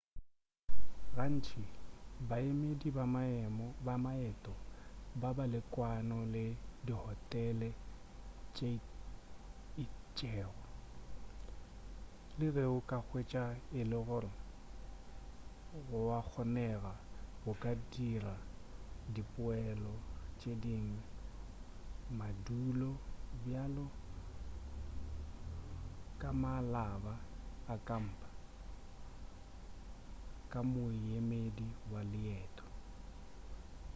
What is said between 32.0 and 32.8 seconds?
leeteo